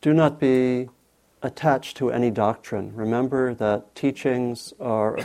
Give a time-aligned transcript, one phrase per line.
[0.00, 0.88] do not be
[1.42, 2.94] attached to any doctrine.
[2.94, 5.18] Remember that teachings are,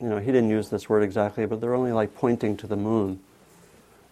[0.00, 2.76] you know, he didn't use this word exactly, but they're only like pointing to the
[2.76, 3.20] moon.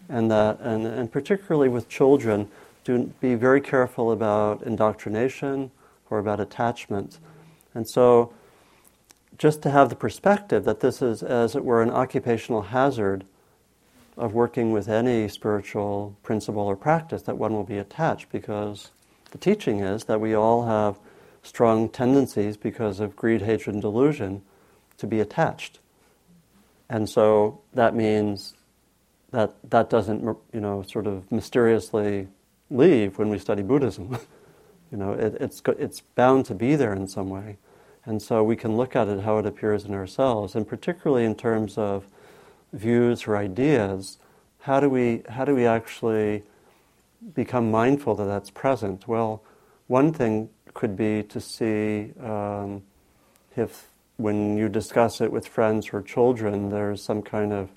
[0.08, 2.49] And that, and, and particularly with children,
[2.85, 5.71] do be very careful about indoctrination
[6.09, 7.19] or about attachment.
[7.75, 8.33] And so,
[9.37, 13.25] just to have the perspective that this is, as it were, an occupational hazard
[14.17, 18.91] of working with any spiritual principle or practice, that one will be attached because
[19.30, 20.98] the teaching is that we all have
[21.42, 24.42] strong tendencies because of greed, hatred, and delusion
[24.98, 25.78] to be attached.
[26.88, 28.54] And so that means
[29.30, 32.28] that that doesn't, you know, sort of mysteriously
[32.70, 34.18] leave when we study Buddhism.
[34.91, 37.59] you know, it, it's, it's bound to be there in some way.
[38.04, 41.34] And so we can look at it how it appears in ourselves, and particularly in
[41.34, 42.06] terms of
[42.73, 44.18] views or ideas,
[44.60, 46.42] how do we, how do we actually
[47.34, 49.08] become mindful that that's present?
[49.08, 49.42] Well,
[49.86, 52.82] one thing could be to see um,
[53.56, 57.70] if when you discuss it with friends or children, there's some kind of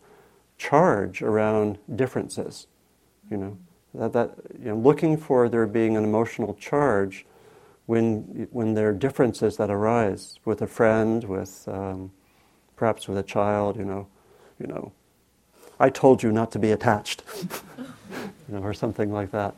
[0.57, 2.67] charge around differences.
[3.29, 3.57] You know,
[3.93, 7.25] that, that you know, looking for there being an emotional charge
[7.85, 12.11] when when there are differences that arise with a friend, with um,
[12.75, 13.77] perhaps with a child.
[13.77, 14.07] You know,
[14.59, 14.91] you know,
[15.79, 17.23] I told you not to be attached,
[18.52, 19.55] you know, or something like that.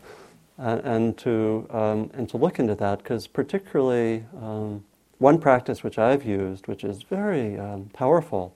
[0.58, 4.86] And, to um, and to look into that because particularly um,
[5.18, 8.56] one practice which I've used, which is very um, powerful,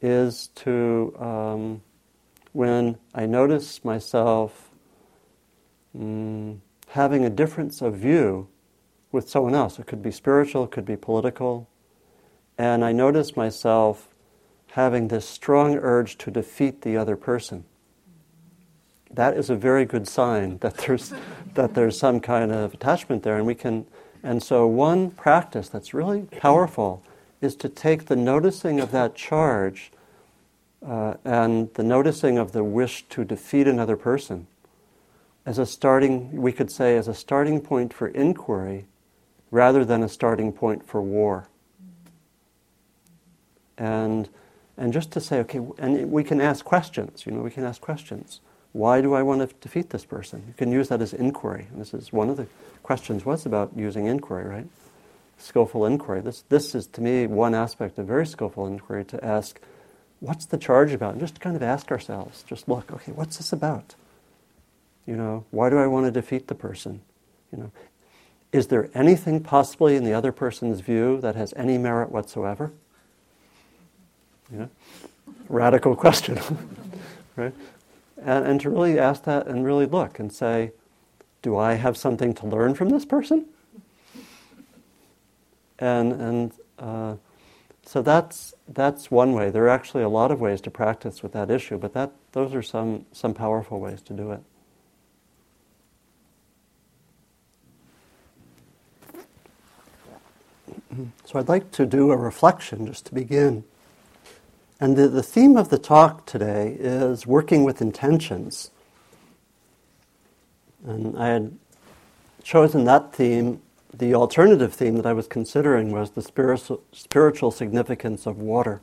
[0.00, 1.82] is to um,
[2.52, 4.70] when I notice myself
[5.96, 8.48] mm, having a difference of view
[9.12, 9.78] with someone else.
[9.78, 11.68] It could be spiritual, it could be political,
[12.58, 14.08] and I notice myself
[14.72, 17.64] having this strong urge to defeat the other person
[19.14, 21.12] that is a very good sign that there's,
[21.54, 23.36] that there's some kind of attachment there.
[23.36, 23.86] And we can,
[24.22, 27.02] and so one practice that's really powerful
[27.40, 29.90] is to take the noticing of that charge
[30.86, 34.46] uh, and the noticing of the wish to defeat another person
[35.44, 38.86] as a starting, we could say, as a starting point for inquiry
[39.50, 41.48] rather than a starting point for war.
[43.76, 44.28] And,
[44.76, 47.80] and just to say, okay, and we can ask questions, you know, we can ask
[47.80, 48.40] questions.
[48.72, 50.44] Why do I want to defeat this person?
[50.46, 51.66] You can use that as inquiry.
[51.70, 52.46] And this is one of the
[52.82, 54.66] questions was about using inquiry, right?
[55.38, 56.20] Skillful inquiry.
[56.20, 59.60] This, this is, to me, one aspect of very skillful inquiry to ask,
[60.20, 61.12] what's the charge about?
[61.12, 63.94] And just kind of ask ourselves, just look, okay, what's this about?
[65.06, 67.02] You know, why do I want to defeat the person?
[67.50, 67.72] You know,
[68.52, 72.72] is there anything possibly in the other person's view that has any merit whatsoever?
[74.50, 74.70] You know,
[75.48, 76.38] radical question,
[77.36, 77.54] right?
[78.24, 80.72] And, and to really ask that and really look and say,
[81.42, 83.46] do I have something to learn from this person?
[85.78, 87.16] And, and uh,
[87.84, 89.50] so that's, that's one way.
[89.50, 92.54] There are actually a lot of ways to practice with that issue, but that, those
[92.54, 94.40] are some, some powerful ways to do it.
[101.24, 103.64] So I'd like to do a reflection just to begin.
[104.82, 108.72] And the, the theme of the talk today is working with intentions.
[110.84, 111.56] And I had
[112.42, 113.62] chosen that theme.
[113.94, 118.80] The alternative theme that I was considering was the spiritual, spiritual significance of water.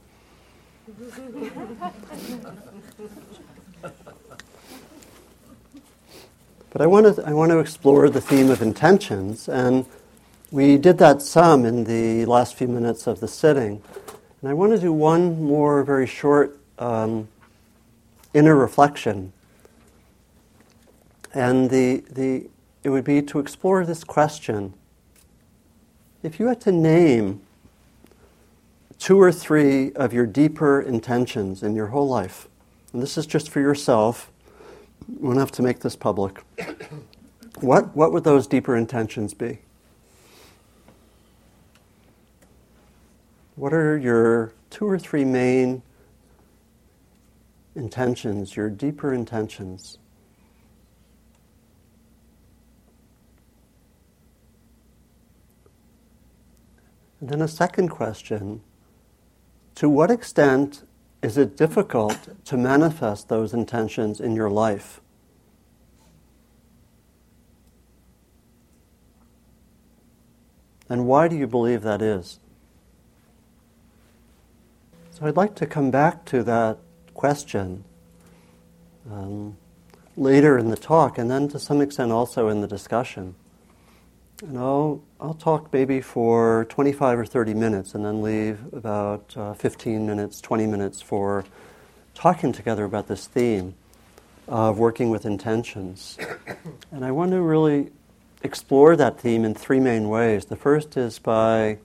[6.69, 9.85] but I want, to, I want to explore the theme of intentions, and
[10.49, 13.83] we did that some in the last few minutes of the sitting.
[14.41, 17.27] And I want to do one more very short um,
[18.33, 19.33] inner reflection.
[21.33, 22.49] And the, the,
[22.83, 24.73] it would be to explore this question.
[26.23, 27.41] If you had to name
[28.97, 32.47] two or three of your deeper intentions in your whole life,
[32.93, 34.31] and this is just for yourself,
[35.07, 36.43] you won't have to make this public.
[37.61, 39.59] What, what would those deeper intentions be?
[43.59, 45.83] What are your two or three main
[47.75, 49.97] intentions, your deeper intentions?
[57.19, 58.61] And then a second question
[59.75, 60.83] To what extent
[61.21, 65.01] is it difficult to manifest those intentions in your life?
[70.87, 72.39] And why do you believe that is?
[75.19, 76.77] So I'd like to come back to that
[77.13, 77.83] question
[79.11, 79.57] um,
[80.15, 83.35] later in the talk and then to some extent also in the discussion.
[84.41, 89.53] And I'll, I'll talk maybe for 25 or 30 minutes and then leave about uh,
[89.55, 91.43] 15 minutes, 20 minutes for
[92.13, 93.75] talking together about this theme
[94.47, 96.17] of working with intentions.
[96.93, 97.91] And I want to really
[98.41, 100.45] explore that theme in three main ways.
[100.45, 101.79] The first is by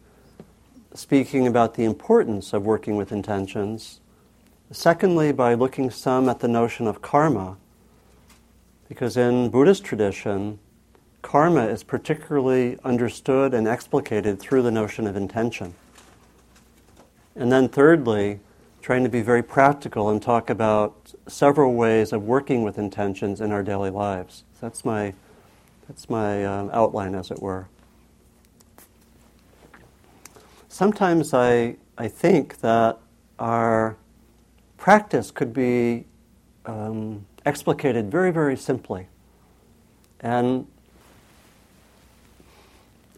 [0.94, 4.00] speaking about the importance of working with intentions.
[4.70, 7.56] Secondly, by looking some at the notion of karma,
[8.88, 10.58] because in Buddhist tradition,
[11.20, 15.74] karma is particularly understood and explicated through the notion of intention.
[17.34, 18.40] And then, thirdly,
[18.80, 23.50] trying to be very practical and talk about several ways of working with intentions in
[23.50, 24.44] our daily lives.
[24.60, 25.14] That's my,
[25.88, 27.66] that's my um, outline, as it were.
[30.74, 32.98] Sometimes I, I think that
[33.38, 33.96] our
[34.76, 36.04] practice could be
[36.66, 39.06] um, explicated very, very simply.
[40.18, 40.66] And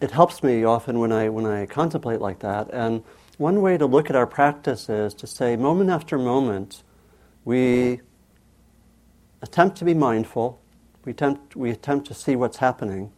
[0.03, 2.69] it helps me often when I, when I contemplate like that.
[2.75, 3.03] And
[3.38, 6.82] one way to look at our practice is to say, moment after moment,
[7.47, 8.02] we
[9.41, 10.61] attempt to be mindful,
[11.06, 13.12] we attempt, we attempt to see what's happening.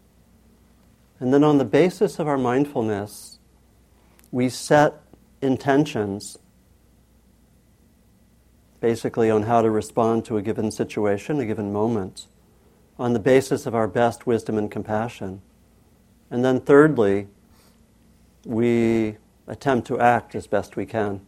[1.18, 3.37] And then, on the basis of our mindfulness,
[4.30, 4.94] we set
[5.40, 6.38] intentions
[8.80, 12.26] basically on how to respond to a given situation, a given moment,
[12.98, 15.40] on the basis of our best wisdom and compassion.
[16.30, 17.28] And then, thirdly,
[18.44, 19.16] we
[19.46, 21.20] attempt to act as best we can.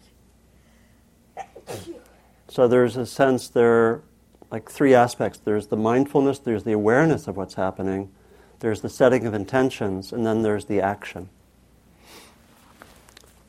[2.49, 4.03] So there's a sense there are
[4.51, 8.11] like three aspects there's the mindfulness, there's the awareness of what's happening,
[8.59, 11.29] there's the setting of intentions, and then there's the action.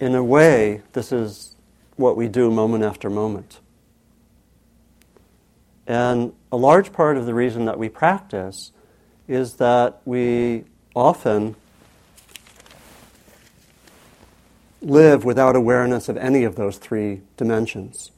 [0.02, 1.56] In a way, this is
[1.96, 3.60] what we do moment after moment.
[5.86, 8.72] And a large part of the reason that we practice
[9.28, 10.64] is that we
[10.96, 11.56] often
[14.82, 18.10] live without awareness of any of those three dimensions.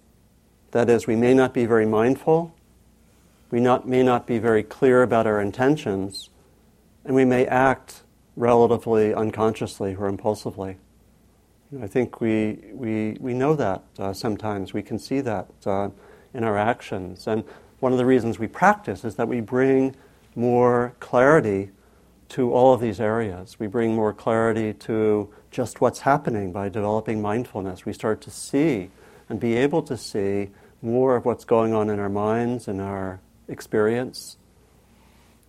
[0.71, 2.55] That is, we may not be very mindful,
[3.51, 6.29] we not, may not be very clear about our intentions,
[7.03, 8.03] and we may act
[8.37, 10.77] relatively unconsciously or impulsively.
[11.81, 14.73] I think we, we, we know that uh, sometimes.
[14.73, 15.89] We can see that uh,
[16.33, 17.27] in our actions.
[17.27, 17.43] And
[17.79, 19.95] one of the reasons we practice is that we bring
[20.35, 21.71] more clarity
[22.29, 23.59] to all of these areas.
[23.59, 27.85] We bring more clarity to just what's happening by developing mindfulness.
[27.85, 28.89] We start to see
[29.29, 30.49] and be able to see
[30.81, 34.37] more of what's going on in our minds and our experience.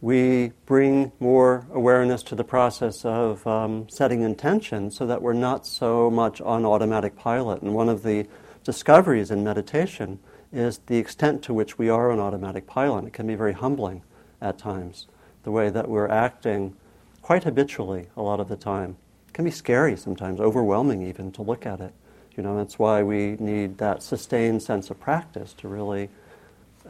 [0.05, 5.67] We bring more awareness to the process of um, setting intention so that we're not
[5.67, 7.63] so much on automatic pilot.
[7.63, 8.27] And one of the
[8.65, 10.19] discoveries in meditation
[10.53, 13.07] is the extent to which we are on automatic pilot.
[13.07, 14.03] It can be very humbling
[14.43, 15.07] at times
[15.43, 16.77] the way that we're acting
[17.23, 18.99] quite habitually a lot of the time.
[19.29, 21.95] It can be scary sometimes, overwhelming even to look at it.
[22.37, 26.11] You know, that's why we need that sustained sense of practice to really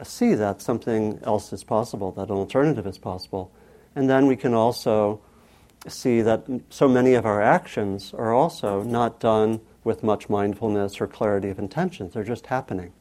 [0.03, 3.51] see that something else is possible, that an alternative is possible.
[3.95, 5.21] And then we can also
[5.87, 11.07] see that so many of our actions are also not done with much mindfulness or
[11.07, 12.13] clarity of intentions.
[12.13, 12.91] They're just happening.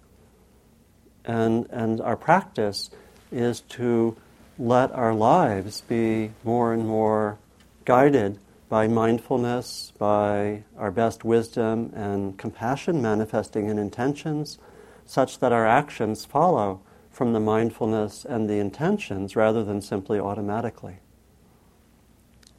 [1.25, 2.91] And, and our practice
[3.33, 4.17] is to
[4.59, 7.39] let our lives be more and more
[7.85, 8.39] guided
[8.69, 14.59] by mindfulness, by our best wisdom and compassion manifesting in intentions,
[15.07, 16.81] such that our actions follow
[17.11, 20.99] from the mindfulness and the intentions rather than simply automatically.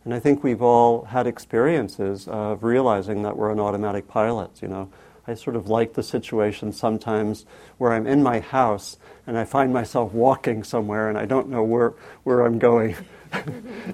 [0.03, 4.67] And I think we've all had experiences of realizing that we're an automatic pilot, you
[4.67, 4.89] know.
[5.27, 7.45] I sort of like the situation sometimes
[7.77, 11.63] where I'm in my house and I find myself walking somewhere and I don't know
[11.63, 12.95] where, where I'm going.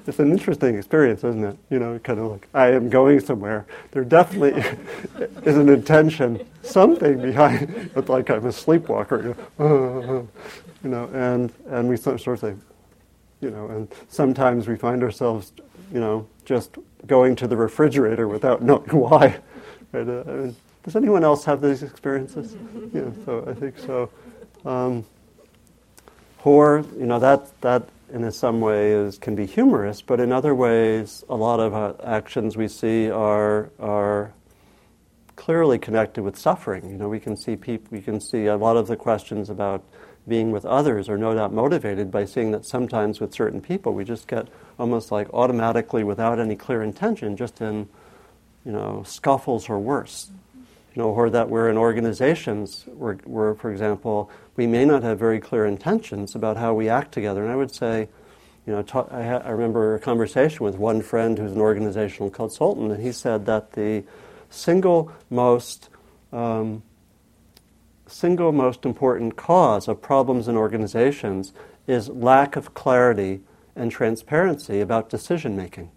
[0.06, 1.58] it's an interesting experience, isn't it?
[1.70, 3.66] You know, kind of like, I am going somewhere.
[3.92, 4.62] There definitely
[5.46, 10.28] is an intention, something behind it, like I'm a sleepwalker, you know,
[10.84, 12.56] you know and, and we sort of say,
[13.40, 15.54] you know, and sometimes we find ourselves,
[15.94, 19.40] you know, just going to the refrigerator without knowing why.
[19.94, 20.08] Right?
[20.08, 20.52] Uh,
[20.84, 22.56] does anyone else have these experiences?
[22.94, 24.10] yeah, so I think so.
[24.66, 25.06] Um,
[26.44, 31.24] or, you know, that, that in some ways can be humorous, but in other ways,
[31.30, 34.34] a lot of uh, actions we see are, are
[35.36, 36.90] clearly connected with suffering.
[36.90, 39.84] You know, we can see peop- we can see a lot of the questions about
[40.28, 44.04] being with others are no doubt motivated by seeing that sometimes with certain people we
[44.04, 44.48] just get
[44.78, 47.88] almost like automatically without any clear intention, just in
[48.66, 50.30] you know scuffles or worse
[50.94, 55.18] you know, or that we're in organizations where, where, for example, we may not have
[55.18, 57.44] very clear intentions about how we act together.
[57.44, 58.10] And I would say
[58.66, 62.92] you know, I, ha- I remember a conversation with one friend who's an organizational consultant,
[62.92, 64.04] and he said that the
[64.50, 65.90] single most
[66.32, 66.84] um,
[68.06, 71.54] single most important cause of problems in organizations
[71.88, 73.42] is lack of clarity
[73.76, 75.90] and transparency about decision making,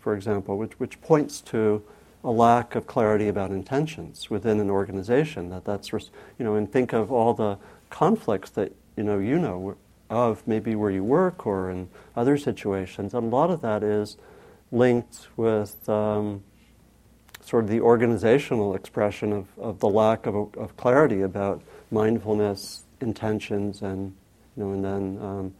[0.00, 1.82] for example, which, which points to
[2.24, 5.50] a lack of clarity about intentions within an organization.
[5.50, 6.00] That that's you
[6.38, 7.58] know, and think of all the
[7.90, 9.76] conflicts that you know you know
[10.10, 13.14] of maybe where you work or in other situations.
[13.14, 14.16] And a lot of that is
[14.72, 16.42] linked with um,
[17.42, 23.82] sort of the organizational expression of, of the lack of, of clarity about mindfulness, intentions,
[23.82, 24.14] and
[24.56, 25.54] you know, and then um,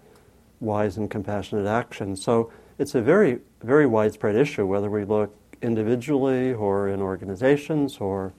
[0.61, 2.17] wise and compassionate action.
[2.17, 8.33] So it's a very, very widespread issue, whether we look individually or in organizations or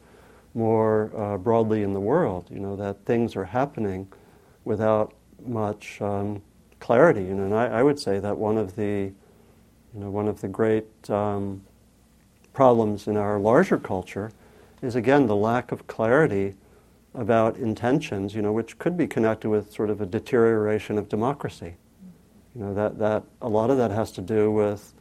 [0.53, 2.48] more uh, broadly in the world.
[2.50, 4.08] You know that things are happening
[4.63, 5.13] without
[5.46, 6.41] much um,
[6.79, 7.24] clarity.
[7.24, 9.12] You know, and I, I, would say that one of the,
[9.94, 11.62] you know, one of the great um,
[12.53, 14.32] problems in our larger culture
[14.82, 16.55] is again the lack of clarity
[17.13, 21.75] about intentions, you know, which could be connected with sort of a deterioration of democracy.
[22.55, 24.94] You know, that, that a lot of that has to do with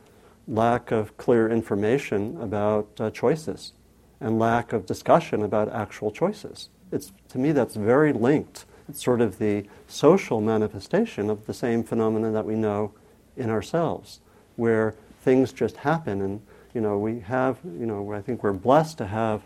[0.47, 3.73] lack of clear information about uh, choices
[4.21, 6.69] and lack of discussion about actual choices.
[6.93, 8.65] It's, to me, that's very linked.
[8.89, 12.93] It's sort of the social manifestation of the same phenomena that we know
[13.37, 14.21] in ourselves,
[14.57, 16.41] where things just happen and
[16.75, 19.43] you know, we have, you know, I think we're blessed to have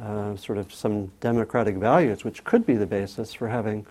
[0.00, 3.86] uh, sort of some democratic values, which could be the basis for having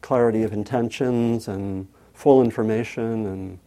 [0.00, 3.58] clarity of intentions and full information and,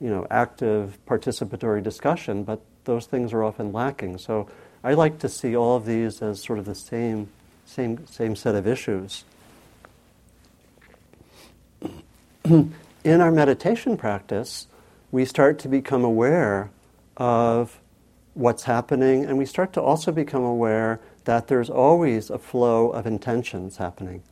[0.00, 4.18] you know, active participatory discussion, but those things are often lacking.
[4.18, 4.48] So
[4.82, 7.28] I like to see all of these as sort of the same,
[7.66, 9.24] same, same set of issues.
[12.44, 12.72] In
[13.04, 14.66] our meditation practice,
[15.10, 16.70] we start to become aware
[17.16, 17.80] of
[18.34, 23.06] what's happening, and we start to also become aware that there's always a flow of
[23.06, 24.22] intentions happening.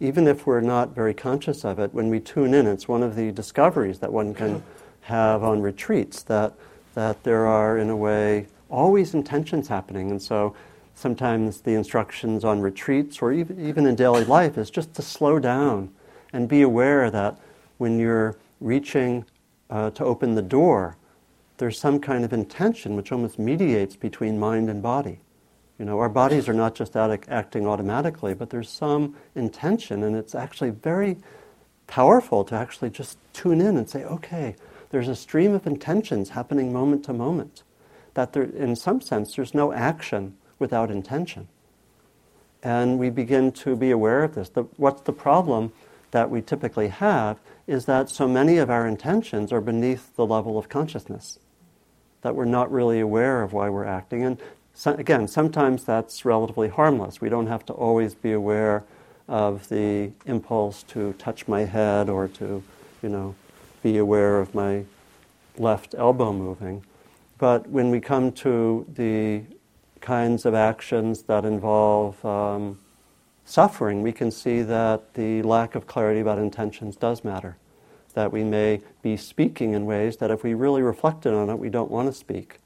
[0.00, 3.14] Even if we're not very conscious of it, when we tune in, it's one of
[3.14, 4.62] the discoveries that one can
[5.04, 6.54] have on retreats that,
[6.94, 10.10] that there are, in a way, always intentions happening.
[10.10, 10.54] And so
[10.94, 15.38] sometimes the instructions on retreats or even, even in daily life is just to slow
[15.38, 15.90] down
[16.32, 17.38] and be aware that
[17.78, 19.24] when you're reaching
[19.70, 20.96] uh, to open the door,
[21.58, 25.20] there's some kind of intention which almost mediates between mind and body.
[25.78, 30.34] You know, our bodies are not just acting automatically, but there's some intention, and it's
[30.34, 31.18] actually very
[31.86, 34.56] powerful to actually just tune in and say, okay,
[34.94, 37.64] there's a stream of intentions happening moment to moment.
[38.14, 41.48] That there, in some sense, there's no action without intention.
[42.62, 44.50] And we begin to be aware of this.
[44.50, 45.72] The, what's the problem
[46.12, 50.56] that we typically have is that so many of our intentions are beneath the level
[50.56, 51.40] of consciousness
[52.22, 54.22] that we're not really aware of why we're acting.
[54.22, 54.38] And
[54.74, 57.20] so, again, sometimes that's relatively harmless.
[57.20, 58.84] We don't have to always be aware
[59.26, 62.62] of the impulse to touch my head or to,
[63.02, 63.34] you know,
[63.84, 64.84] be aware of my
[65.58, 66.82] left elbow moving.
[67.38, 69.42] But when we come to the
[70.00, 72.78] kinds of actions that involve um,
[73.44, 77.56] suffering, we can see that the lack of clarity about intentions does matter
[78.14, 81.68] that we may be speaking in ways that if we really reflected on it, we
[81.68, 82.60] don't want to speak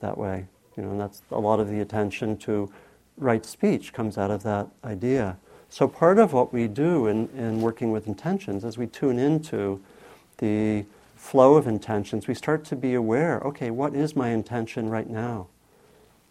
[0.00, 0.46] that way.
[0.76, 2.72] You know, and that's a lot of the attention to
[3.16, 5.36] right speech comes out of that idea.
[5.68, 9.82] So part of what we do in, in working with intentions is we tune into
[10.38, 10.84] the
[11.16, 12.26] flow of intentions.
[12.26, 15.48] We start to be aware, okay, what is my intention right now?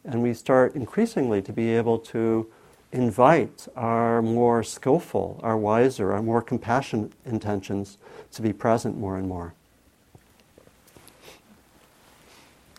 [0.04, 2.48] And we start increasingly to be able to
[2.92, 7.98] invite our more skillful, our wiser, our more compassionate intentions
[8.32, 9.54] to be present more and more.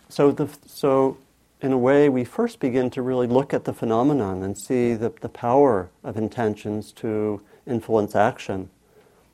[0.09, 1.17] So, the, so
[1.61, 5.13] in a way, we first begin to really look at the phenomenon and see the,
[5.21, 8.69] the power of intentions to influence action.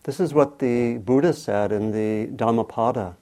[0.05, 3.17] This is what the Buddha said in the Dhammapada,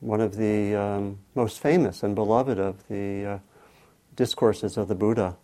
[0.00, 3.38] one of the um, most famous and beloved of the uh,
[4.16, 5.36] discourses of the Buddha.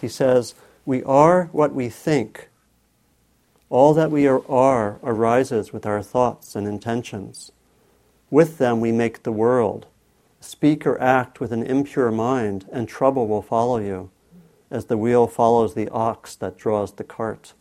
[0.00, 0.54] He says,
[0.86, 2.48] We are what we think.
[3.70, 7.50] All that we are, are arises with our thoughts and intentions.
[8.30, 9.86] With them we make the world.
[10.38, 14.10] Speak or act with an impure mind, and trouble will follow you,
[14.70, 17.54] as the wheel follows the ox that draws the cart.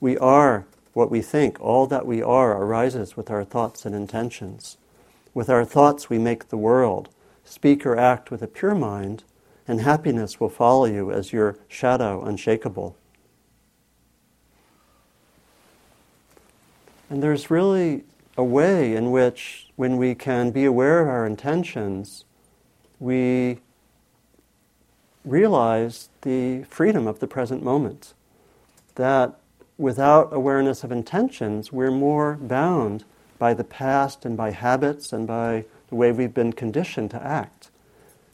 [0.00, 1.60] We are what we think.
[1.60, 4.76] All that we are arises with our thoughts and intentions.
[5.34, 7.08] With our thoughts we make the world.
[7.44, 9.24] Speak or act with a pure mind,
[9.66, 12.96] and happiness will follow you as your shadow unshakable.
[17.10, 18.04] And there's really
[18.36, 22.24] a way in which, when we can be aware of our intentions,
[23.00, 23.60] we
[25.24, 28.14] realize the freedom of the present moment.
[28.96, 29.38] That
[29.78, 33.04] without awareness of intentions, we're more bound
[33.38, 37.70] by the past and by habits and by the way we've been conditioned to act.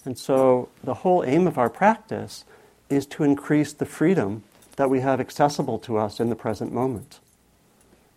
[0.04, 2.44] And so the whole aim of our practice
[2.88, 4.42] is to increase the freedom
[4.76, 7.20] that we have accessible to us in the present moment.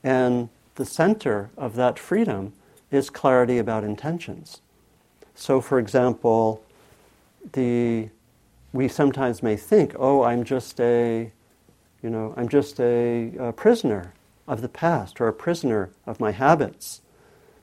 [0.03, 2.53] And the center of that freedom
[2.91, 4.61] is clarity about intentions.
[5.35, 6.63] So, for example,
[7.53, 8.09] the,
[8.73, 11.31] we sometimes may think, oh, I'm just a,
[12.01, 14.13] you know, I'm just a, a prisoner
[14.47, 17.01] of the past or a prisoner of my habits.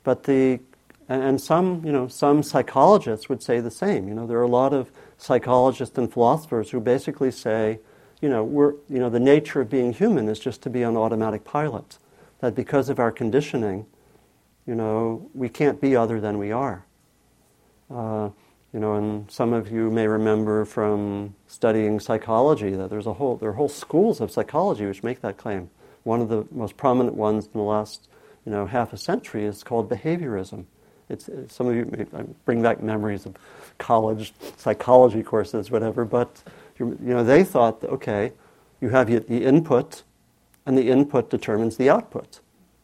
[0.02, 0.60] But the,
[1.08, 4.08] and some, you know, some psychologists would say the same.
[4.08, 7.78] You know, there are a lot of psychologists and philosophers who basically say,
[8.20, 10.96] you know, we're, you know, the nature of being human is just to be on
[10.96, 11.98] automatic pilot.
[12.40, 13.86] That because of our conditioning,
[14.66, 16.84] you know, we can't be other than we are.
[17.90, 18.30] Uh,
[18.74, 23.36] you know, and some of you may remember from studying psychology that there's a whole
[23.36, 25.70] there are whole schools of psychology which make that claim.
[26.02, 28.08] One of the most prominent ones in the last,
[28.44, 30.64] you know, half a century is called behaviorism.
[31.08, 33.36] It's, uh, some of you may uh, bring back memories of
[33.78, 36.04] college psychology courses, whatever.
[36.04, 36.42] But
[36.80, 38.32] you know, they thought, that, okay,
[38.80, 40.02] you have the input,
[40.66, 42.40] and the input determines the output.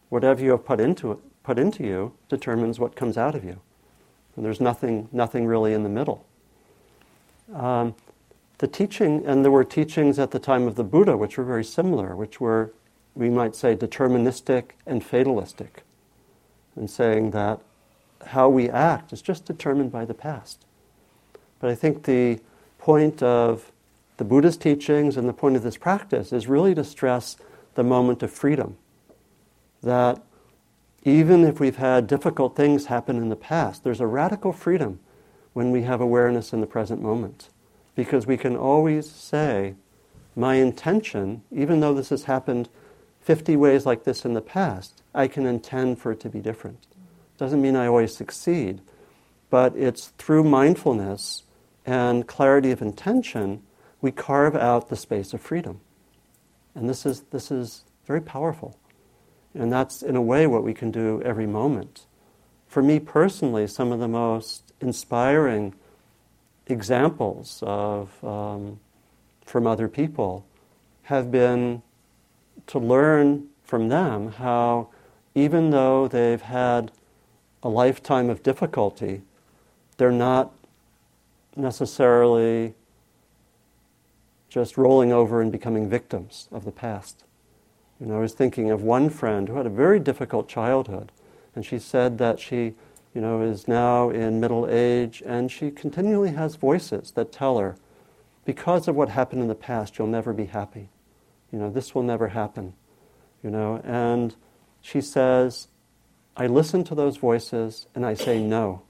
[0.09, 3.61] Whatever you have put into it, put into you determines what comes out of you.
[4.37, 6.25] And there's nothing, nothing really in the middle.
[7.54, 7.94] Um,
[8.58, 11.64] the teaching, and there were teachings at the time of the Buddha which were very
[11.64, 12.72] similar, which were,
[13.14, 15.82] we might say, deterministic and fatalistic,
[16.76, 17.60] and saying that
[18.26, 20.64] how we act is just determined by the past.
[21.58, 22.40] But I think the
[22.78, 23.72] point of
[24.18, 27.37] the Buddha's teachings and the point of this practice is really to stress
[27.75, 28.76] the moment of freedom.
[29.82, 30.22] That
[31.02, 35.00] even if we've had difficult things happen in the past, there's a radical freedom
[35.52, 37.49] when we have awareness in the present moment.
[37.95, 39.75] Because we can always say,
[40.36, 42.69] my intention, even though this has happened
[43.21, 46.86] 50 ways like this in the past, I can intend for it to be different.
[47.39, 48.80] Doesn't mean I always succeed,
[49.49, 51.45] but it's through mindfulness
[51.86, 53.63] and clarity of intention
[54.00, 55.80] we carve out the space of freedom.
[56.75, 58.78] And this is, this is very powerful.
[59.54, 62.06] And that's, in a way, what we can do every moment.
[62.69, 65.75] For me personally, some of the most inspiring
[66.67, 68.78] examples of, um,
[69.45, 70.47] from other people
[71.04, 71.82] have been
[72.69, 74.89] to learn from them how,
[75.34, 76.93] even though they've had
[77.63, 79.23] a lifetime of difficulty,
[79.97, 80.52] they're not
[81.56, 82.75] necessarily
[84.49, 87.25] just rolling over and becoming victims of the past.
[88.00, 91.13] Know, I was thinking of one friend who had a very difficult childhood,
[91.54, 92.75] and she said that she,
[93.15, 97.76] you know, is now in middle age, and she continually has voices that tell her,
[98.47, 100.89] because of what happened in the past, you'll never be happy.
[101.52, 102.73] You know, this will never happen.
[103.43, 104.34] You know, and
[104.80, 105.69] she says,
[106.36, 108.82] I listen to those voices and I say no.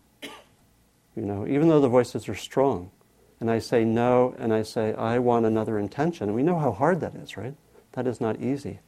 [1.17, 2.91] You know, even though the voices are strong.
[3.41, 6.29] And I say no and I say, I want another intention.
[6.29, 7.55] And we know how hard that is, right?
[7.93, 8.81] That is not easy.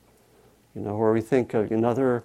[0.74, 2.24] You know, where we think of another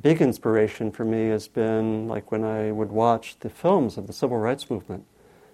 [0.00, 4.12] big inspiration for me has been like when I would watch the films of the
[4.12, 5.04] civil rights movement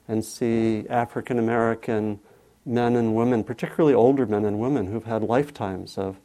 [0.09, 2.21] and see African American
[2.65, 6.17] men and women, particularly older men and women, who've had lifetimes of,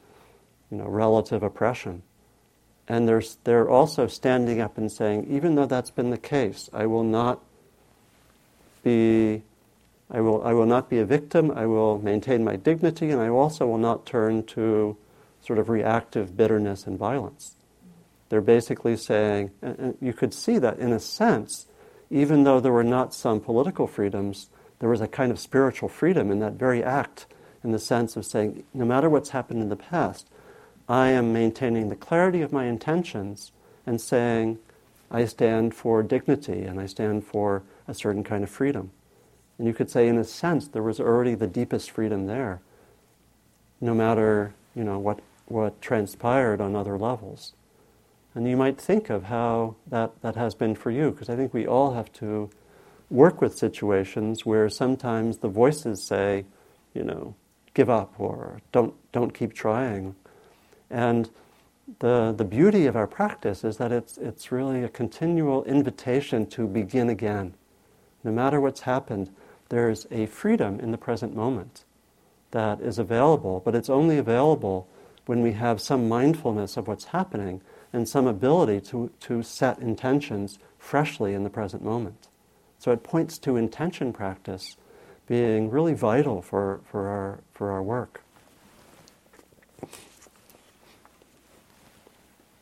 [0.70, 2.04] you know, relative oppression.
[2.88, 6.86] And they're, they're also standing up and saying, even though that's been the case, I
[6.86, 7.42] will not
[8.84, 9.42] be,
[10.12, 13.30] I will, I will not be a victim, I will maintain my dignity, and I
[13.30, 14.96] also will not turn to
[15.46, 17.56] sort of reactive bitterness and violence.
[18.30, 21.68] They're basically saying, and you could see that in a sense,
[22.10, 26.32] even though there were not some political freedoms, there was a kind of spiritual freedom
[26.32, 27.28] in that very act,
[27.64, 30.28] in the sense of saying, no matter what's happened in the past,
[30.90, 33.52] I am maintaining the clarity of my intentions
[33.86, 34.60] and saying,
[35.12, 38.92] I stand for dignity and I stand for a certain kind of freedom.
[39.58, 42.62] And you could say, in a sense, there was already the deepest freedom there,
[43.80, 47.54] no matter you know what, what transpired on other levels.
[48.34, 51.54] And you might think of how that, that has been for you, because I think
[51.54, 52.50] we all have to
[53.10, 56.46] work with situations where sometimes the voices say,
[56.94, 57.36] you know,
[57.74, 60.16] give up or don't, don't keep trying
[60.90, 61.30] and
[62.00, 66.68] the, the beauty of our practice is that it's, it's really a continual invitation to
[66.68, 67.54] begin again.
[68.24, 69.30] No matter what's happened,
[69.70, 71.84] there's a freedom in the present moment
[72.52, 74.88] that is available, but it's only available
[75.26, 77.62] when we have some mindfulness of what's happening
[77.92, 82.28] and some ability to, to set intentions freshly in the present moment.
[82.78, 84.78] So it points to intention practice
[85.28, 88.22] being really vital for, for, our, for our work.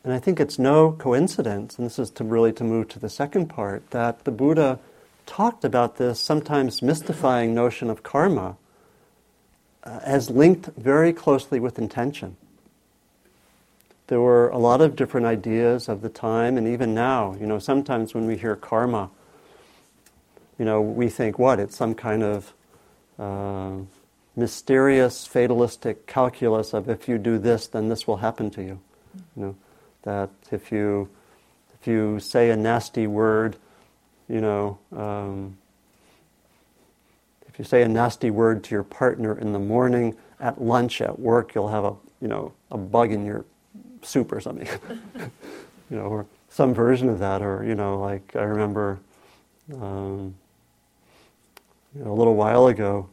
[0.02, 3.08] And I think it's no coincidence, and this is to really to move to the
[3.08, 4.78] second part, that the Buddha
[5.26, 8.56] talked about this sometimes mystifying notion of karma
[9.82, 12.36] uh, as linked very closely with intention.
[14.06, 17.58] There were a lot of different ideas of the time, and even now, you know,
[17.58, 19.10] sometimes when we hear karma,
[20.58, 21.58] you know, we think, what?
[21.58, 22.52] It's some kind of
[23.18, 23.78] uh,
[24.36, 28.80] mysterious, fatalistic calculus of if you do this, then this will happen to you.
[29.36, 29.56] You know,
[30.02, 31.08] that if you
[31.80, 33.56] if you say a nasty word,
[34.28, 35.56] you know, um,
[37.48, 41.18] if you say a nasty word to your partner in the morning, at lunch, at
[41.18, 43.44] work, you'll have a you know a bug in your
[44.04, 44.68] soup or something,
[45.90, 48.98] you know, or some version of that, or you know, like I remember.
[49.74, 50.34] Um,
[51.94, 53.08] you know, a little while ago.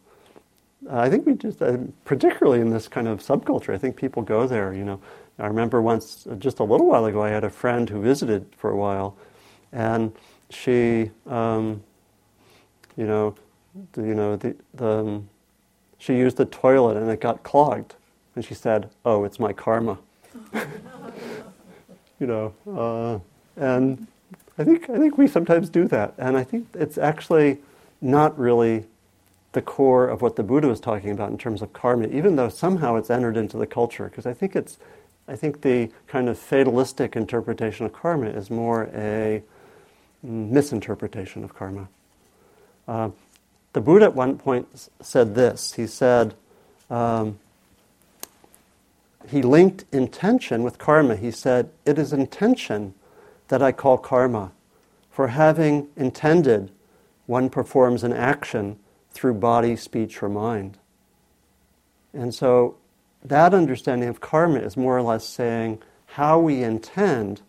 [0.90, 4.48] I think we just, uh, particularly in this kind of subculture, I think people go
[4.48, 4.74] there.
[4.74, 5.02] You know,
[5.38, 8.48] I remember once, uh, just a little while ago, I had a friend who visited
[8.58, 9.16] for a while,
[9.72, 10.12] and
[10.50, 11.84] she, um,
[12.98, 13.36] you know,
[13.94, 15.30] the, you know, the, the um,
[15.98, 17.94] she used the toilet and it got clogged,
[18.36, 20.00] and she said, "Oh, it's my karma."
[22.20, 23.20] you know, uh,
[23.56, 24.08] and
[24.58, 27.60] I think I think we sometimes do that, and I think it's actually
[28.02, 28.86] not really
[29.54, 32.50] the core of what the Buddha was talking about in terms of karma, even though
[32.50, 34.06] somehow it's entered into the culture.
[34.06, 34.78] Because I think it's,
[35.28, 39.44] I think the kind of fatalistic interpretation of karma is more a
[40.24, 41.90] misinterpretation of karma.
[42.88, 43.10] Uh,
[43.74, 45.74] the Buddha at one point said this.
[45.74, 46.34] He said,
[46.90, 47.40] um,
[49.28, 51.16] he linked intention with karma.
[51.16, 52.94] He said, It is intention
[53.48, 54.52] that I call karma.
[55.10, 56.72] For having intended
[57.26, 58.78] one performs an action
[59.12, 60.78] through body, speech, or mind.
[62.14, 62.78] And so
[63.24, 67.42] that understanding of karma is more or less saying how we intend,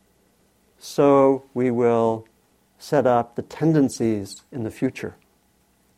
[0.79, 2.27] so we will
[2.79, 5.17] set up the tendencies in the future.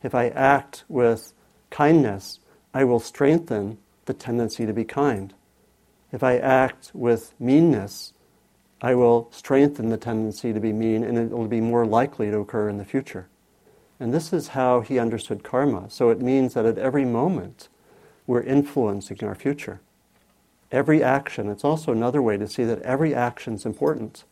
[0.02, 1.32] If I act with
[1.70, 2.40] kindness,
[2.72, 5.34] I will strengthen the tendency to be kind.
[6.14, 8.12] If I act with meanness,
[8.80, 12.38] I will strengthen the tendency to be mean and it will be more likely to
[12.38, 13.26] occur in the future.
[13.98, 15.90] And this is how he understood karma.
[15.90, 17.68] So it means that at every moment,
[18.28, 19.80] we're influencing our future.
[20.70, 24.22] Every action, it's also another way to see that every action is important.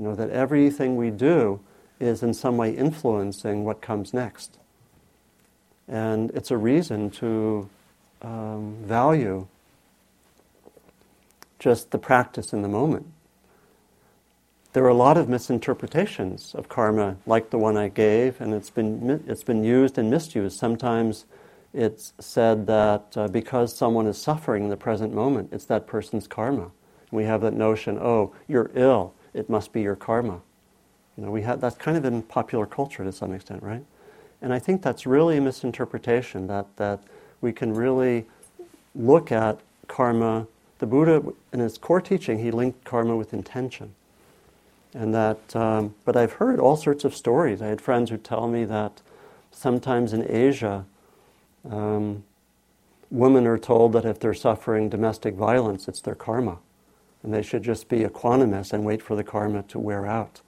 [0.00, 1.60] You know, that everything we do
[2.00, 4.58] is in some way influencing what comes next.
[5.86, 7.70] And it's a reason to
[8.20, 9.46] um, value
[11.62, 13.06] just the practice in the moment
[14.72, 18.70] there are a lot of misinterpretations of karma, like the one I gave, and it's
[18.70, 20.58] been, it's been used and misused.
[20.58, 21.26] Sometimes
[21.74, 26.26] it's said that uh, because someone is suffering in the present moment, it's that person's
[26.26, 26.70] karma.
[27.10, 30.40] We have that notion, oh, you're ill, it must be your karma.
[31.18, 33.84] You know, we have, that's kind of in popular culture to some extent, right?
[34.40, 37.00] And I think that's really a misinterpretation, that, that
[37.42, 38.24] we can really
[38.94, 40.46] look at karma.
[40.82, 43.94] The Buddha, in his core teaching, he linked karma with intention.
[44.92, 47.62] And that, um, but I've heard all sorts of stories.
[47.62, 49.00] I had friends who tell me that
[49.52, 50.84] sometimes in Asia,
[51.70, 52.24] um,
[53.12, 56.58] women are told that if they're suffering domestic violence, it's their karma.
[57.22, 60.40] And they should just be equanimous and wait for the karma to wear out.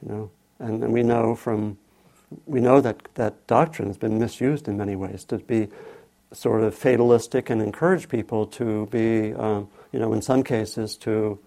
[0.00, 0.30] You know?
[0.58, 1.76] And, and we know from,
[2.46, 5.68] we know that that doctrine has been misused in many ways to be
[6.32, 11.38] sort of fatalistic and encourage people to be, um, you know, in some cases to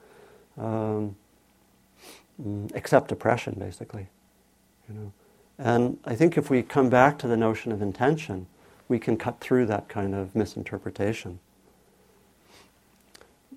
[0.58, 1.15] um,
[2.41, 4.08] Mm, accept oppression, basically.
[4.88, 5.13] You know?
[5.58, 8.48] And I think if we come back to the notion of intention,
[8.88, 11.39] we can cut through that kind of misinterpretation.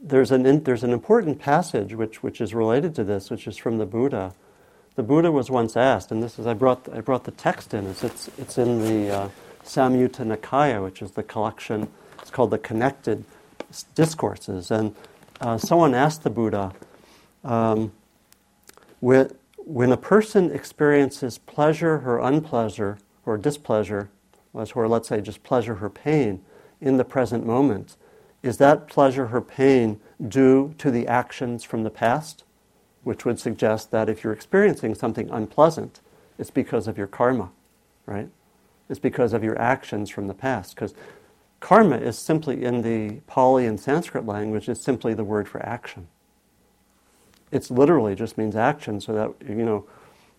[0.01, 3.57] There's an, in, there's an important passage which, which is related to this, which is
[3.57, 4.35] from the Buddha.
[4.97, 7.87] The Buddha was once asked, and this is, I brought, I brought the text in,
[7.87, 9.29] it's, it's, it's in the uh,
[9.65, 11.89] Samyutta Nikaya, which is the collection,
[12.21, 13.25] it's called the Connected
[13.95, 14.71] Discourses.
[14.71, 14.95] And
[15.41, 16.73] uh, someone asked the Buddha,
[17.43, 17.93] um,
[19.01, 24.11] when, when a person experiences pleasure or unpleasure or displeasure,
[24.53, 26.43] or let's say just pleasure or pain
[26.81, 27.97] in the present moment,
[28.43, 32.45] is that pleasure or pain due to the actions from the past?
[33.03, 36.01] Which would suggest that if you're experiencing something unpleasant,
[36.39, 37.51] it's because of your karma,
[38.07, 38.29] right?
[38.89, 40.75] It's because of your actions from the past.
[40.75, 40.95] Because
[41.61, 46.09] karma is simply, in the Pali and Sanskrit language, is simply the word for action.
[47.51, 49.87] It's literally just means action, so that, you know,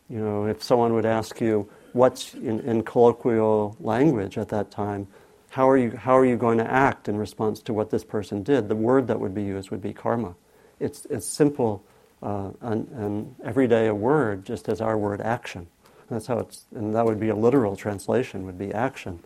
[0.10, 5.08] you know, if someone would ask you, what's in, in colloquial language at that time,
[5.50, 8.44] how are, you, how are you going to act in response to what this person
[8.44, 8.68] did?
[8.68, 10.36] The word that would be used would be karma.
[10.80, 11.84] It's, it's simple
[12.22, 15.68] uh, and, and everyday a word, just as our word action.
[16.10, 19.20] That's how it's, and that would be a literal translation, would be action.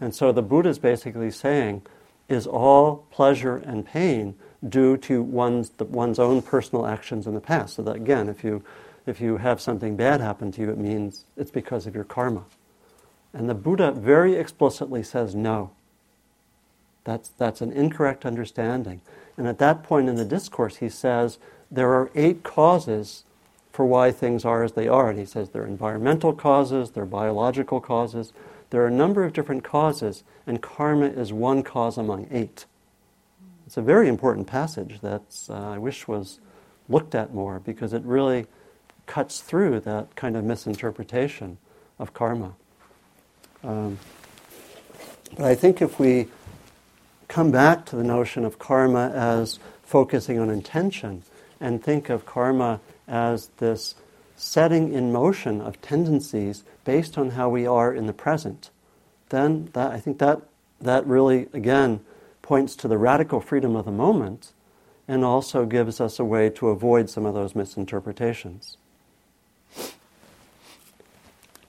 [0.00, 1.82] And so the Buddha is basically saying,
[2.28, 4.34] is all pleasure and pain
[4.66, 7.74] due to one's, the, one's own personal actions in the past?
[7.74, 8.62] So that again, if you,
[9.06, 12.44] if you have something bad happen to you, it means it's because of your karma.
[13.32, 15.70] And the Buddha very explicitly says no.
[17.04, 19.00] That's, that's an incorrect understanding.
[19.36, 21.38] And at that point in the discourse, he says
[21.70, 23.24] there are eight causes
[23.72, 25.10] for why things are as they are.
[25.10, 28.32] And he says there are environmental causes, there are biological causes,
[28.70, 32.66] there are a number of different causes, and karma is one cause among eight.
[33.66, 36.40] It's a very important passage that uh, I wish was
[36.88, 38.46] looked at more because it really
[39.06, 41.58] cuts through that kind of misinterpretation
[41.98, 42.54] of karma.
[43.64, 43.98] Um,
[45.36, 46.28] but I think if we
[47.28, 51.22] come back to the notion of karma as focusing on intention
[51.60, 52.80] and think of karma
[53.12, 53.94] as this
[54.36, 58.70] setting in motion of tendencies based on how we are in the present,
[59.28, 60.40] then that, I think that,
[60.80, 62.00] that really, again,
[62.40, 64.52] points to the radical freedom of the moment
[65.06, 68.78] and also gives us a way to avoid some of those misinterpretations.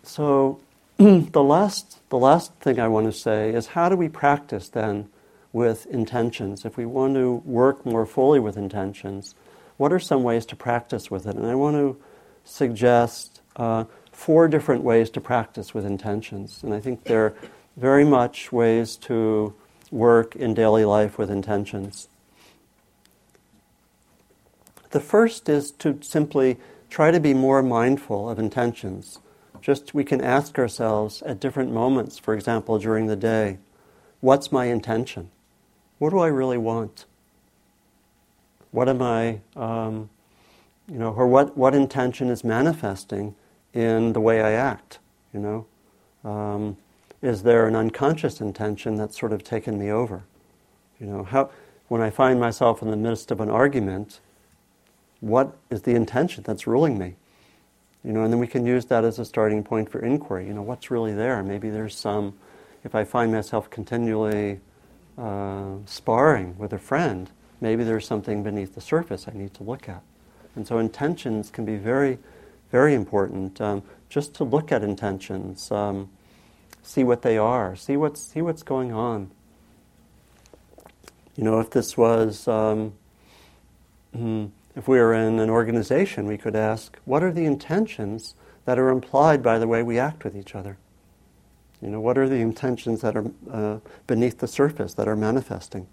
[0.03, 0.59] So,
[0.97, 5.09] the last, the last thing I want to say is how do we practice then
[5.51, 6.65] with intentions?
[6.65, 9.35] If we want to work more fully with intentions,
[9.77, 11.35] what are some ways to practice with it?
[11.35, 11.97] And I want to
[12.43, 16.61] suggest uh, four different ways to practice with intentions.
[16.63, 17.33] And I think they're
[17.77, 19.53] very much ways to
[19.91, 22.07] work in daily life with intentions.
[24.91, 26.57] The first is to simply
[26.89, 29.19] try to be more mindful of intentions.
[29.61, 33.57] Just we can ask ourselves at different moments, for example, during the day,
[34.19, 35.31] what's my intention?
[35.97, 37.05] What do I really want?
[38.73, 40.09] What am I, um,
[40.89, 43.35] you know, or what, what intention is manifesting
[43.71, 44.97] in the way I act,
[45.31, 45.65] you know?
[46.27, 46.77] Um,
[47.21, 50.23] is there an unconscious intention that's sort of taken me over?
[50.99, 51.51] You know, how,
[51.87, 54.19] when I find myself in the midst of an argument,
[55.19, 57.13] what is the intention that's ruling me?
[58.03, 60.47] You know, and then we can use that as a starting point for inquiry.
[60.47, 61.43] You know, what's really there?
[61.43, 62.33] Maybe there's some,
[62.83, 64.61] if I find myself continually
[65.15, 67.29] uh, sparring with a friend,
[67.63, 70.03] maybe there's something beneath the surface I need to look at.
[70.53, 72.19] And so intentions can be very,
[72.71, 73.61] very important.
[73.61, 76.09] Um, just to look at intentions, um,
[76.83, 79.31] see what they are, see what's, see what's going on.
[81.37, 82.93] You know, if this was, um,
[84.13, 88.77] hmm, if we were in an organization, we could ask, what are the intentions that
[88.77, 90.77] are implied by the way we act with each other?
[91.81, 95.87] You know, what are the intentions that are uh, beneath the surface that are manifesting?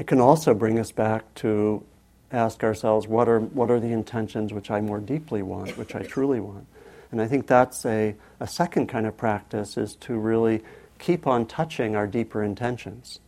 [0.00, 1.84] It can also bring us back to
[2.32, 6.00] ask ourselves, what are, what are the intentions which I more deeply want, which I
[6.00, 6.66] truly want?
[7.12, 10.62] And I think that's a, a second kind of practice is to really
[10.98, 13.20] keep on touching our deeper intentions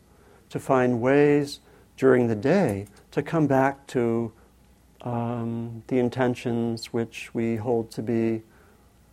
[0.49, 1.61] to find ways
[1.99, 4.33] during the day to come back to
[5.03, 8.45] um, the intentions which we hold to be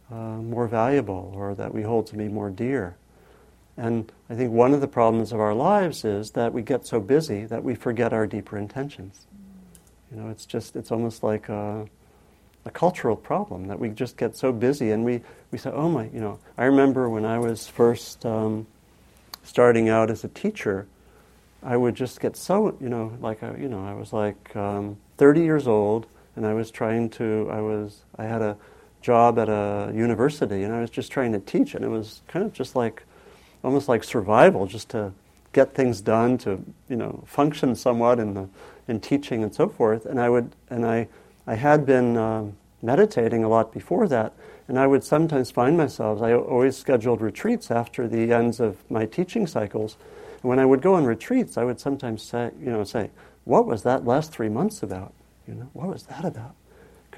[0.10, 2.96] uh, more valuable or that we hold to be more dear.
[3.80, 7.00] And I think one of the problems of our lives is that we get so
[7.00, 9.26] busy that we forget our deeper intentions.
[10.12, 11.86] You know, it's just, it's almost like a,
[12.66, 16.10] a cultural problem that we just get so busy and we, we say, oh my,
[16.14, 18.68] you know, I remember when I was first um,
[19.44, 20.86] starting out as a teacher,
[21.64, 24.98] I would just get so, you know, like, I, you know, I was like um,
[25.16, 28.58] 30 years old and I was trying to, I was, I had a
[29.02, 32.46] job at a university and I was just trying to teach and it was kind
[32.46, 33.04] of just like,
[33.64, 35.12] almost like survival just to
[35.52, 38.48] get things done, to, you know, function somewhat in the,
[38.88, 40.06] in teaching and so forth.
[40.06, 41.08] And I would, and I,
[41.48, 44.34] I had been um, meditating a lot before that
[44.68, 49.08] and I would sometimes find myself, I always scheduled retreats after the ends of my
[49.08, 49.98] teaching cycles
[50.42, 53.10] and when I would go on retreats, I would sometimes say, you know, say,
[53.44, 55.14] what was that last three months about?
[55.48, 56.56] You know, what was that about?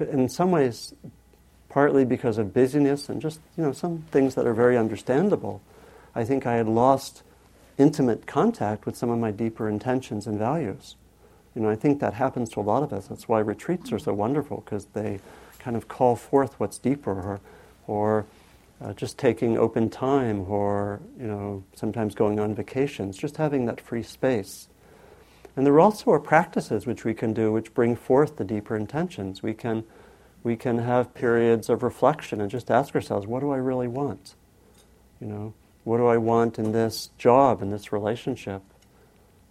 [0.00, 0.94] In some ways,
[1.68, 5.60] partly because of busyness and just, you know, some things that are very understandable,
[6.14, 7.22] I think I had lost
[7.78, 10.96] intimate contact with some of my deeper intentions and values.
[11.54, 13.08] You know, I think that happens to a lot of us.
[13.08, 15.20] That's why retreats are so wonderful, because they
[15.58, 17.40] kind of call forth what's deeper or,
[17.86, 18.26] or
[18.80, 23.80] uh, just taking open time or, you know, sometimes going on vacations, just having that
[23.80, 24.68] free space.
[25.56, 29.42] And there also are practices which we can do which bring forth the deeper intentions.
[29.42, 29.84] We can,
[30.42, 34.34] we can have periods of reflection and just ask ourselves, what do I really want?
[35.20, 38.62] You know, what do I want in this job, in this relationship?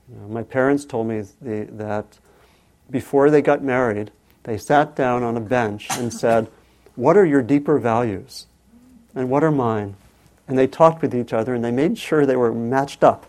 [0.10, 2.20] You know, my parents told me the, that
[2.89, 4.12] before they got married,
[4.44, 6.50] they sat down on a bench and said,
[6.96, 8.48] What are your deeper values?
[9.13, 9.96] And what are mine?
[10.48, 13.26] And they talked with each other and they made sure they were matched up.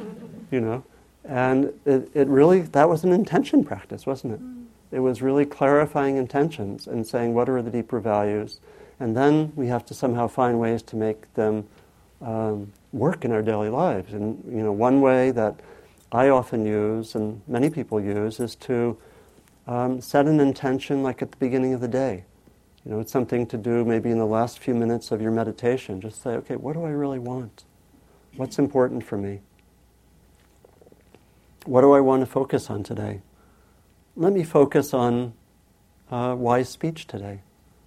[0.50, 0.84] you know?
[1.24, 4.42] And it, it really, that was an intention practice, wasn't it?
[4.42, 4.64] Mm.
[4.90, 8.60] It was really clarifying intentions and saying, What are the deeper values?
[9.00, 11.68] And then we have to somehow find ways to make them
[12.20, 14.12] um, work in our daily lives.
[14.12, 15.60] And you know, one way that
[16.10, 18.96] I often use and many people use is to
[19.66, 22.24] um, set an intention like at the beginning of the day.
[22.84, 26.00] You know, it's something to do maybe in the last few minutes of your meditation.
[26.00, 27.64] Just say, okay, what do I really want?
[28.36, 29.40] What's important for me?
[31.66, 33.20] What do I want to focus on today?
[34.16, 35.34] Let me focus on
[36.10, 37.40] uh, wise speech today.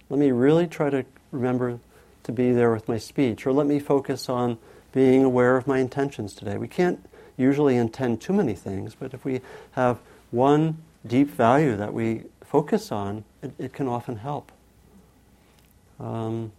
[0.08, 1.80] Let me really try to remember
[2.24, 4.58] to be there with my speech, or let me focus on
[4.92, 6.56] being aware of my intentions today.
[6.56, 7.04] We can't
[7.36, 9.40] usually intend too many things, but if we
[9.72, 9.98] have
[10.30, 14.52] one deep value that we focus on, it, it can often help.
[15.98, 16.52] Um,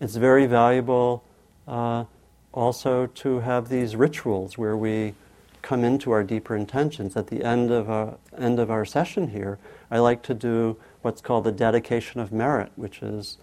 [0.00, 1.24] it's very valuable
[1.66, 2.04] uh,
[2.52, 5.14] also to have these rituals where we
[5.62, 7.16] come into our deeper intentions.
[7.16, 9.58] At the end of our, end of our session here,
[9.90, 13.38] I like to do what's called the dedication of merit, which is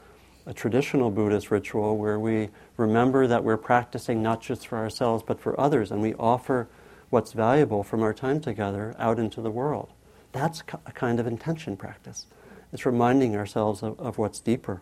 [0.45, 5.39] a traditional Buddhist ritual where we remember that we're practicing not just for ourselves but
[5.39, 6.67] for others, and we offer
[7.09, 9.89] what's valuable from our time together out into the world.
[10.31, 12.25] That's a kind of intention practice.
[12.73, 14.81] It's reminding ourselves of, of what's deeper.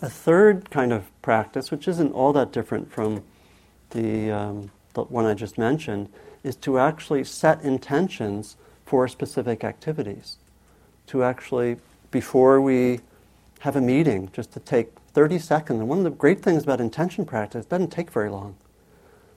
[0.00, 3.24] A third kind of practice, which isn't all that different from
[3.90, 6.08] the, um, the one I just mentioned,
[6.42, 10.38] is to actually set intentions for specific activities.
[11.08, 11.76] To actually,
[12.10, 13.00] before we
[13.62, 15.78] have a meeting just to take 30 seconds.
[15.78, 18.56] And one of the great things about intention practice, doesn't take very long.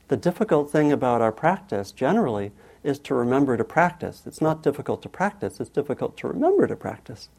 [0.08, 2.52] The difficult thing about our practice generally
[2.84, 4.24] is to remember to practice.
[4.26, 7.30] It's not difficult to practice, it's difficult to remember to practice.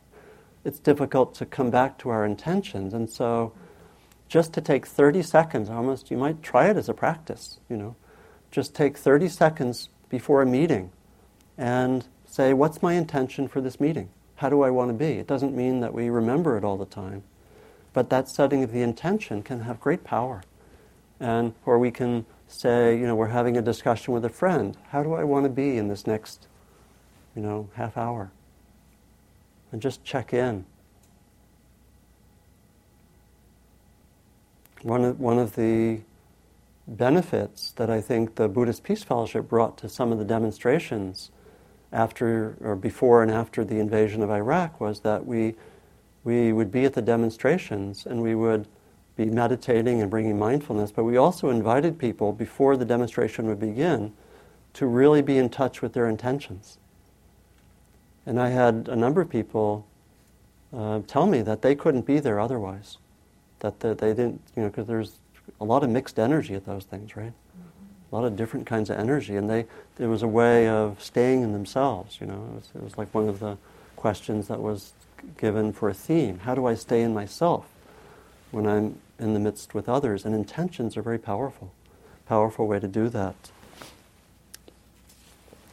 [0.64, 2.94] It's difficult to come back to our intentions.
[2.94, 3.52] And so
[4.28, 7.96] just to take 30 seconds, almost you might try it as a practice, you know.
[8.52, 10.92] Just take 30 seconds before a meeting
[11.58, 14.08] and say, what's my intention for this meeting?
[14.36, 15.12] How do I want to be?
[15.18, 17.22] It doesn't mean that we remember it all the time.
[17.92, 20.42] But that setting of the intention can have great power.
[21.18, 24.76] And or we can say, you know, we're having a discussion with a friend.
[24.90, 26.46] How do I want to be in this next,
[27.34, 28.30] you know, half hour?
[29.72, 30.66] And just check in.
[34.82, 36.00] One of, one of the
[36.86, 41.30] benefits that I think the Buddhist Peace Fellowship brought to some of the demonstrations
[41.96, 45.54] after or before and after the invasion of Iraq was that we
[46.24, 48.66] we would be at the demonstrations and we would
[49.16, 54.12] be meditating and bringing mindfulness, but we also invited people before the demonstration would begin
[54.74, 56.78] to really be in touch with their intentions.
[58.26, 59.86] And I had a number of people
[60.76, 62.98] uh, tell me that they couldn't be there otherwise,
[63.60, 65.20] that they, they didn't, you know, because there's
[65.60, 67.32] a lot of mixed energy at those things, right?
[68.10, 69.66] A lot of different kinds of energy, and they
[69.96, 72.18] there was a way of staying in themselves.
[72.20, 73.56] You know, it was, it was like one of the
[73.96, 74.92] questions that was
[75.38, 77.66] given for a theme: How do I stay in myself
[78.50, 80.24] when I'm in the midst with others?
[80.24, 81.72] And intentions are very powerful,
[82.26, 83.34] powerful way to do that.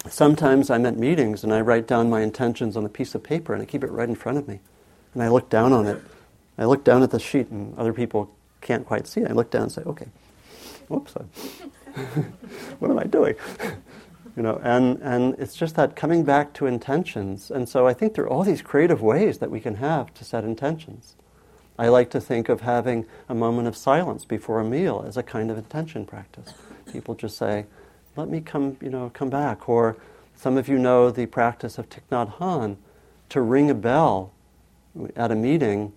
[0.09, 3.53] Sometimes I'm at meetings and I write down my intentions on a piece of paper
[3.53, 4.59] and I keep it right in front of me,
[5.13, 6.01] and I look down on it.
[6.57, 8.29] I look down at the sheet, and other people
[8.61, 9.29] can't quite see it.
[9.29, 10.07] I look down and say, "Okay."
[10.87, 11.13] Whoops.
[12.79, 13.35] what am I doing?
[14.35, 17.51] you know, and, and it's just that coming back to intentions.
[17.51, 20.23] And so I think there are all these creative ways that we can have to
[20.23, 21.15] set intentions.
[21.77, 25.23] I like to think of having a moment of silence before a meal as a
[25.23, 26.53] kind of intention practice.
[26.91, 27.65] People just say,
[28.15, 29.67] let me come, you know, come back.
[29.67, 29.97] Or
[30.35, 32.77] some of you know the practice of Thich Nhat Hanh,
[33.29, 34.31] to ring a bell
[35.15, 35.93] at a meeting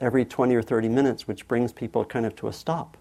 [0.00, 2.96] every 20 or 30 minutes, which brings people kind of to a stop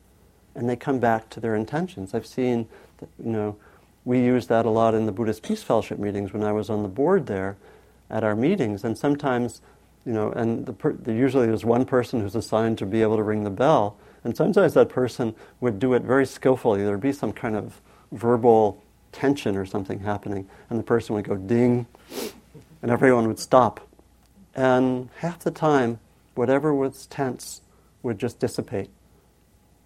[0.55, 2.13] and they come back to their intentions.
[2.13, 2.67] I've seen,
[3.01, 3.57] you know,
[4.05, 6.83] we use that a lot in the Buddhist Peace Fellowship meetings when I was on
[6.83, 7.57] the board there
[8.09, 9.61] at our meetings, and sometimes,
[10.05, 13.17] you know, and the per- the, usually there's one person who's assigned to be able
[13.17, 16.83] to ring the bell, and sometimes that person would do it very skillfully.
[16.83, 17.81] There'd be some kind of
[18.11, 18.81] verbal
[19.11, 21.87] tension or something happening, and the person would go ding,
[22.81, 23.87] and everyone would stop.
[24.53, 25.99] And half the time,
[26.35, 27.61] whatever was tense
[28.03, 28.89] would just dissipate.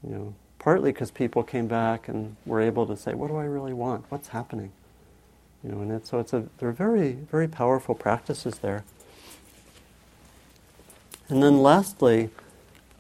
[0.04, 0.36] You know,
[0.70, 4.06] partly because people came back and were able to say, "What do I really want?
[4.10, 4.72] What's happening?"
[5.64, 8.84] You know, and it, so it's a they're very very powerful practices there.
[11.28, 12.30] And then lastly,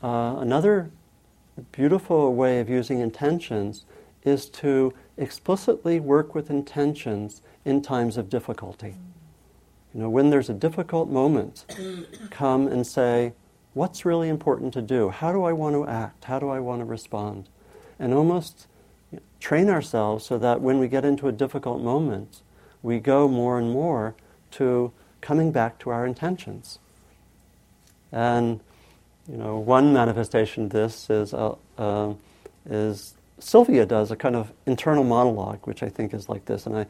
[0.01, 0.89] uh, another
[1.71, 3.85] beautiful way of using intentions
[4.23, 8.95] is to explicitly work with intentions in times of difficulty.
[9.93, 11.65] You know, when there's a difficult moment,
[12.31, 13.33] come and say,
[13.75, 15.09] what's really important to do?
[15.09, 16.23] How do I want to act?
[16.23, 17.47] How do I want to respond?
[17.99, 18.67] And almost
[19.39, 22.41] train ourselves so that when we get into a difficult moment,
[22.81, 24.15] we go more and more
[24.51, 24.91] to
[25.21, 26.79] coming back to our intentions.
[28.11, 28.59] And
[29.27, 32.13] you know, one manifestation of this is uh, uh,
[32.69, 36.65] is Sylvia does a kind of internal monologue, which I think is like this.
[36.65, 36.85] And I,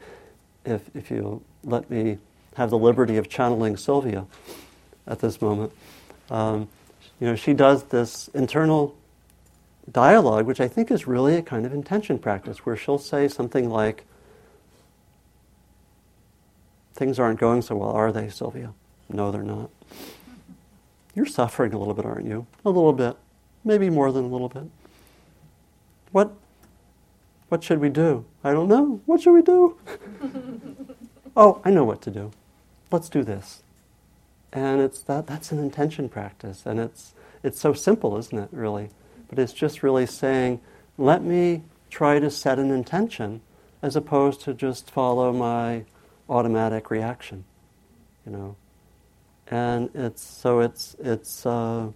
[0.64, 2.18] if if you let me
[2.56, 4.26] have the liberty of channeling Sylvia
[5.06, 5.72] at this moment,
[6.30, 6.68] um,
[7.20, 8.94] you know, she does this internal
[9.92, 13.68] dialogue, which I think is really a kind of intention practice, where she'll say something
[13.68, 14.04] like,
[16.94, 18.72] "Things aren't going so well, are they, Sylvia?"
[19.08, 19.70] No, they're not.
[21.14, 22.46] You're suffering a little bit, aren't you?
[22.64, 23.16] A little bit.
[23.64, 24.64] Maybe more than a little bit.
[26.12, 26.32] What
[27.48, 28.24] what should we do?
[28.44, 29.00] I don't know.
[29.06, 29.76] What should we do?
[31.36, 32.30] oh, I know what to do.
[32.92, 33.62] Let's do this.
[34.52, 37.12] And it's that that's an intention practice and it's
[37.42, 38.90] it's so simple, isn't it, really?
[39.30, 40.60] But it's just really saying,
[40.98, 43.40] let me try to set an intention
[43.80, 45.84] as opposed to just follow my
[46.28, 47.44] automatic reaction.
[48.26, 48.56] You know,
[49.46, 51.88] and it's so it's it's uh,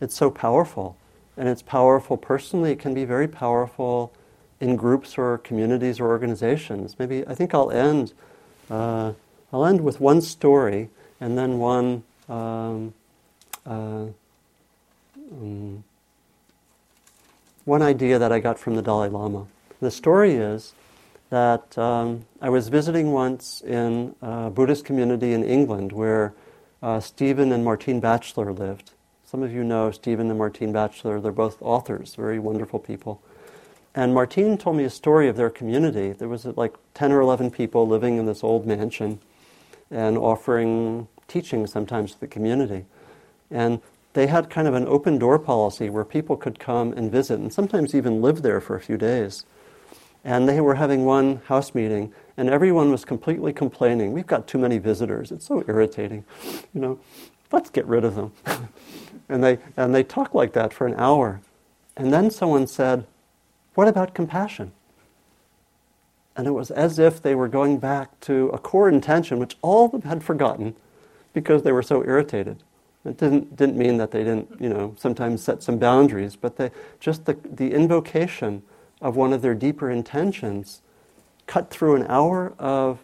[0.00, 0.96] it's so powerful,
[1.36, 2.70] and it's powerful personally.
[2.72, 4.12] It can be very powerful
[4.60, 6.96] in groups or communities or organizations.
[6.98, 8.12] Maybe I think I'll end.
[8.70, 9.14] Uh,
[9.52, 12.04] I'll end with one story and then one.
[12.28, 12.92] Um,
[13.66, 14.06] uh,
[15.30, 15.84] um,
[17.64, 19.46] one idea that I got from the Dalai Lama.
[19.80, 20.72] The story is
[21.30, 26.32] that um, I was visiting once in a Buddhist community in England where
[26.82, 28.92] uh, Stephen and Martine Batchelor lived.
[29.24, 31.20] Some of you know Stephen and Martine Batchelor.
[31.20, 33.20] They're both authors, very wonderful people.
[33.94, 36.12] And Martine told me a story of their community.
[36.12, 39.18] There was like 10 or 11 people living in this old mansion
[39.90, 42.86] and offering teaching sometimes to the community.
[43.50, 43.80] And
[44.18, 47.52] they had kind of an open door policy where people could come and visit and
[47.52, 49.46] sometimes even live there for a few days.
[50.24, 54.12] And they were having one house meeting, and everyone was completely complaining.
[54.12, 55.30] We've got too many visitors.
[55.30, 56.24] It's so irritating.
[56.74, 56.98] You know,
[57.52, 58.32] let's get rid of them.
[59.28, 61.40] and they and they talked like that for an hour.
[61.96, 63.06] And then someone said,
[63.74, 64.72] What about compassion?
[66.34, 69.84] And it was as if they were going back to a core intention, which all
[69.84, 70.74] of them had forgotten
[71.32, 72.64] because they were so irritated.
[73.08, 76.70] It didn't, didn't mean that they didn't, you know, sometimes set some boundaries, but they,
[77.00, 78.62] just the, the invocation
[79.00, 80.82] of one of their deeper intentions
[81.46, 83.00] cut through an hour of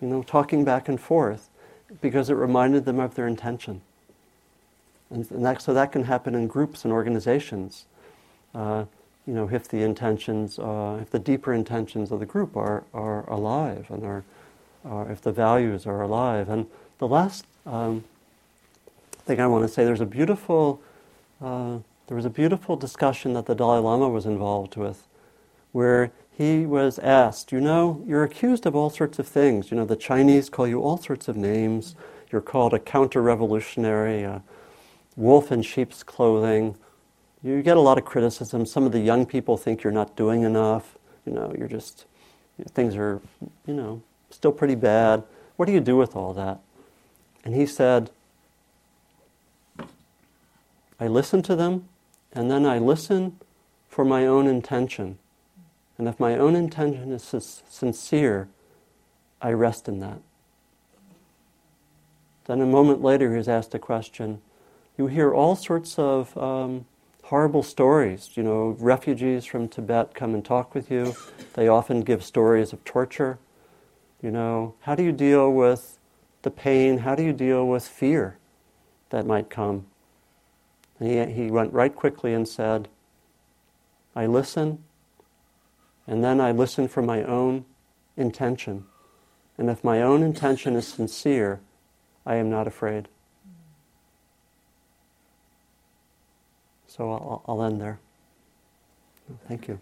[0.00, 1.48] you know talking back and forth
[2.00, 3.80] because it reminded them of their intention.
[5.10, 7.86] And, and that, so that can happen in groups and organizations.
[8.54, 8.84] Uh,
[9.26, 13.28] you know if the intentions uh, if the deeper intentions of the group are, are
[13.30, 14.24] alive and are,
[14.84, 16.48] are if the values are alive.
[16.48, 16.66] And
[16.98, 18.04] the last um,
[19.24, 20.82] thing I want to say there's a beautiful
[21.42, 25.06] uh, there was a beautiful discussion that the Dalai Lama was involved with,
[25.72, 29.70] where he was asked, You know, you're accused of all sorts of things.
[29.70, 31.94] You know, the Chinese call you all sorts of names.
[32.30, 34.42] You're called a counter revolutionary, a
[35.16, 36.76] wolf in sheep's clothing.
[37.42, 38.66] You get a lot of criticism.
[38.66, 40.96] Some of the young people think you're not doing enough.
[41.24, 42.06] You know, you're just,
[42.72, 43.20] things are,
[43.66, 45.22] you know, still pretty bad.
[45.56, 46.58] What do you do with all that?
[47.44, 48.10] And he said,
[50.98, 51.88] I listen to them
[52.32, 53.38] and then I listen
[53.88, 55.18] for my own intention.
[55.96, 57.22] And if my own intention is
[57.68, 58.48] sincere,
[59.40, 60.18] I rest in that.
[62.46, 64.40] Then a moment later, he's asked a question.
[64.98, 66.86] You hear all sorts of um,
[67.24, 68.30] horrible stories.
[68.34, 71.14] You know, refugees from Tibet come and talk with you.
[71.54, 73.38] They often give stories of torture.
[74.20, 75.98] You know, how do you deal with
[76.42, 76.98] the pain?
[76.98, 78.38] How do you deal with fear
[79.10, 79.86] that might come?
[80.98, 82.88] He, he went right quickly and said,
[84.14, 84.84] I listen,
[86.06, 87.64] and then I listen for my own
[88.16, 88.84] intention.
[89.58, 91.60] And if my own intention is sincere,
[92.26, 93.08] I am not afraid.
[96.86, 97.98] So I'll, I'll end there.
[99.48, 99.80] Thank you.